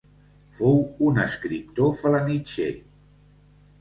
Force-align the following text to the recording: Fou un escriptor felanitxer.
Fou 0.59 0.79
un 1.09 1.21
escriptor 1.25 1.93
felanitxer. 2.03 2.71